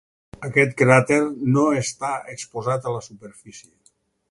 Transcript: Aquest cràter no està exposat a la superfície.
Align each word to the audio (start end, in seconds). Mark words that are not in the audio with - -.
Aquest 0.45 0.71
cràter 0.79 1.17
no 1.57 1.67
està 1.83 2.11
exposat 2.37 2.89
a 2.93 2.97
la 2.97 3.05
superfície. 3.11 3.95